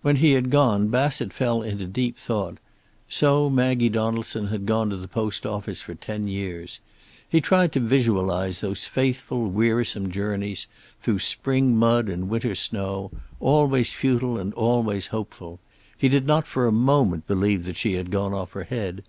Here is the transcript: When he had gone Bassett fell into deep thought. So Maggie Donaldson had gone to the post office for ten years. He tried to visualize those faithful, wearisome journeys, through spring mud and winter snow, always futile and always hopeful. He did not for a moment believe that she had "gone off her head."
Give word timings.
When 0.00 0.16
he 0.16 0.32
had 0.32 0.50
gone 0.50 0.88
Bassett 0.88 1.32
fell 1.32 1.62
into 1.62 1.86
deep 1.86 2.18
thought. 2.18 2.58
So 3.08 3.48
Maggie 3.48 3.88
Donaldson 3.88 4.48
had 4.48 4.66
gone 4.66 4.90
to 4.90 4.96
the 4.96 5.06
post 5.06 5.46
office 5.46 5.80
for 5.80 5.94
ten 5.94 6.26
years. 6.26 6.80
He 7.28 7.40
tried 7.40 7.70
to 7.74 7.78
visualize 7.78 8.60
those 8.60 8.88
faithful, 8.88 9.48
wearisome 9.48 10.10
journeys, 10.10 10.66
through 10.98 11.20
spring 11.20 11.76
mud 11.76 12.08
and 12.08 12.28
winter 12.28 12.56
snow, 12.56 13.12
always 13.38 13.92
futile 13.92 14.36
and 14.36 14.52
always 14.54 15.06
hopeful. 15.06 15.60
He 15.96 16.08
did 16.08 16.26
not 16.26 16.48
for 16.48 16.66
a 16.66 16.72
moment 16.72 17.28
believe 17.28 17.64
that 17.66 17.76
she 17.76 17.92
had 17.92 18.10
"gone 18.10 18.32
off 18.34 18.54
her 18.54 18.64
head." 18.64 19.04